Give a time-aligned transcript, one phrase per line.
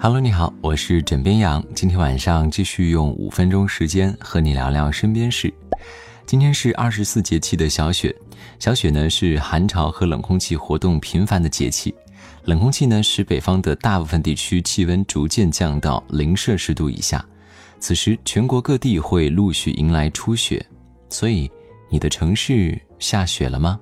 [0.00, 1.62] Hello，你好，我是枕边羊。
[1.74, 5.52] 今天晚上继续用五分钟时间和你聊聊身边事。
[6.24, 8.14] 今天是二十四节气的小雪，
[8.60, 11.92] 小雪呢是寒潮和冷空气活动频繁的节气。
[12.44, 17.24] 冷空气呢使北方的大部分地区气温逐渐降到零摄氏度以下，
[17.80, 20.64] 此时全国各地会陆续迎来初雪。
[21.10, 21.50] 所以，
[21.90, 23.80] 你的城市下雪了吗？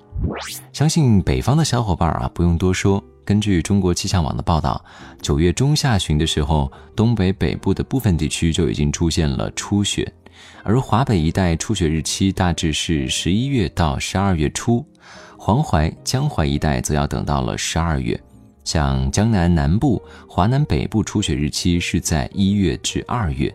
[0.73, 3.01] 相信北方的小伙伴啊，不用多说。
[3.27, 4.81] 根据中国气象网的报道，
[5.21, 10.09] 九月中下旬的时候，东北北部的部分地区就已经出现了初雪，
[10.63, 14.85] 而华北一带初雪日期大致是十一月到十二月初，
[15.37, 18.17] 黄淮、江淮一带则要等到了十二月。
[18.63, 23.53] 像江南南部、华南北部初雪日期是在一月至二月，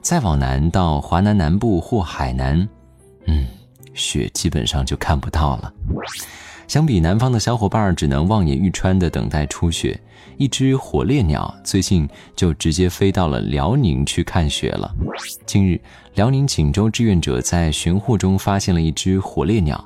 [0.00, 2.66] 再往南到华南南部或海南，
[3.26, 3.46] 嗯，
[3.92, 5.70] 雪基本上就看不到了。
[6.70, 10.00] 相比南方的小伙伴只能望眼欲穿地等待初雪，
[10.36, 14.88] 一只火烈鸟最近就直接飞到了辽宁去看雪了。
[15.44, 15.80] 近日，
[16.14, 19.84] 辽宁锦州志愿者在寻获中发现了一只火烈鸟，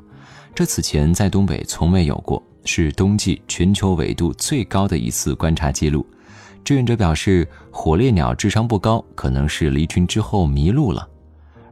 [0.55, 6.07] 这此前在东北从未有过，是冬季全球纬度最高的一次观察记录。
[6.63, 11.09] 志愿者表示，火烈鸟智商不高，可能是离群之后迷路了。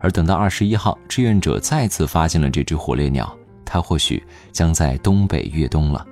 [0.01, 3.31] 而等到二十一号，志愿者再次发现了这只火烈鸟。
[3.73, 6.07] 它或许将在东北越冬了。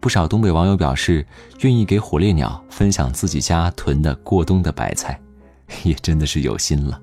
[0.00, 1.26] 不少东北网友表示，
[1.60, 5.20] 愿意给火烈鸟分享自己家囤的过冬的白菜，
[5.84, 6.98] 也真的是有心了。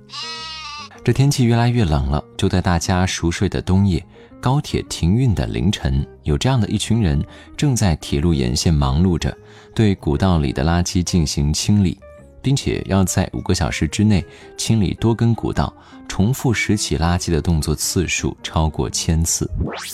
[1.04, 4.04] 这天气越来越冷了，就在大家熟睡的冬夜，
[4.42, 7.24] 高铁停运的凌晨，有这样的一群人
[7.56, 9.38] 正在铁路沿线忙碌着，
[9.76, 12.00] 对古道里的垃圾进行清理。
[12.46, 14.24] 并且要在五个小时之内
[14.56, 15.74] 清理多根古道，
[16.08, 19.50] 重复拾起垃圾的动作次数超过千次。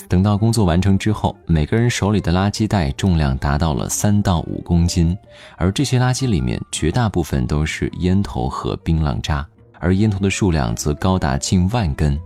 [0.10, 5.18] 等到工作完成之后，每个人手里的垃圾袋重量达到了三到五公斤，
[5.56, 9.48] 而这些垃圾里面绝大部分都是烟头和槟榔渣，
[9.80, 12.20] 而烟头的数量则高达近万根。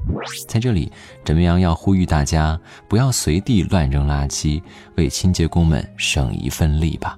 [0.48, 0.92] 在这里，
[1.24, 4.60] 枕边羊要呼吁大家不要随地乱扔垃圾，
[4.98, 7.16] 为清洁工们省一份力吧。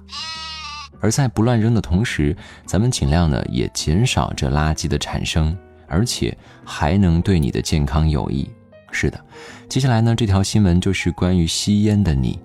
[1.00, 2.36] 而在不乱扔的同时，
[2.66, 8.48] 咱们尽量呢也减少这垃圾的产生，而且还能对你的健康有益。
[8.90, 9.20] 是的，
[9.68, 12.38] 接下来呢这条新闻就是关于吸烟的你。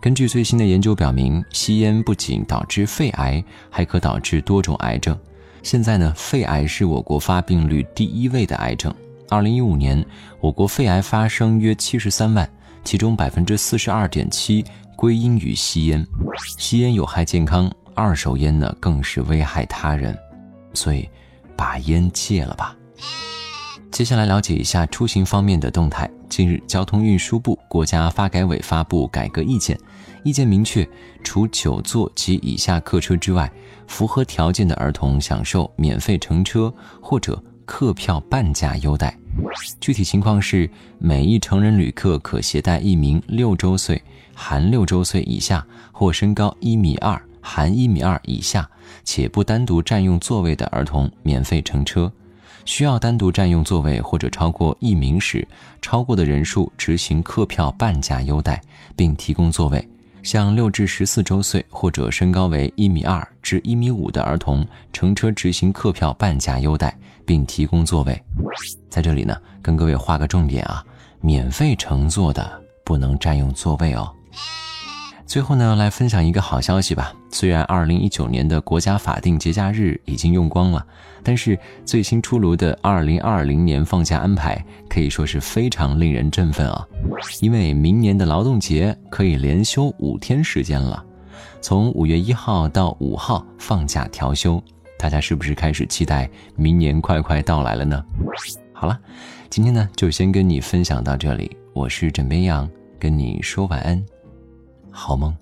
[0.00, 5.16] 根据最新的研究表明，吸烟不仅导致肺癌，还可导致多种癌症。
[5.62, 8.92] 现在呢，肺癌是我国发病率第一位的癌症。
[9.28, 10.04] 二零一五年，
[10.40, 12.48] 我国肺癌发生约七十三万，
[12.82, 14.64] 其中百分之四十二点七
[14.96, 16.06] 归因于吸烟。
[16.58, 17.70] 吸烟有害健康。
[17.94, 20.16] 二手烟呢，更是危害他人，
[20.72, 21.08] 所以
[21.56, 22.76] 把烟戒了吧。
[23.90, 26.10] 接下来了解一下出行方面的动态。
[26.28, 29.78] 近日，交通运输部、国家发改委发布改革意见，
[30.24, 30.88] 意见明确，
[31.22, 33.48] 除九座及以下客车之外，
[33.86, 39.16] 符合条件的儿童享受免费乘车或者客票半价优待。
[39.80, 40.68] 具体情况是，
[40.98, 44.02] 每一成人旅客可携带一名六周岁
[44.34, 47.20] （含六周岁以下）或身高一米二。
[47.44, 48.68] 含一米二以下
[49.04, 52.10] 且不单独占用座位的儿童免费乘车，
[52.64, 55.46] 需要单独占用座位或者超过一名时，
[55.82, 58.60] 超过的人数执行客票半价优待，
[58.96, 59.86] 并提供座位。
[60.22, 66.96] 向六至十四周岁或者身高为一米二至一米五的儿童乘车执行客票半价优待，
[67.26, 68.24] 并提供座位。
[68.88, 70.82] 在这里呢，跟各位画个重点啊，
[71.20, 74.10] 免费乘坐的不能占用座位哦。
[75.26, 77.12] 最后呢，来分享一个好消息吧。
[77.30, 80.86] 虽然二零一九年的国家法定节假日已经用光了，
[81.24, 86.86] 但是最新出炉的二零二零年放假安排可以说是非常令人振奋啊！
[87.40, 91.04] 因为明年的劳动节可以连休五天时间了，
[91.60, 94.62] 从五月一号到五号放假调休，
[94.96, 98.04] 大家是不是开始期待明年快快到来了呢？
[98.72, 98.96] 好了，
[99.50, 102.68] 今天呢就先跟你分享到这里，我是枕边羊，
[103.00, 104.04] 跟你说晚安。
[104.94, 105.36] 好梦。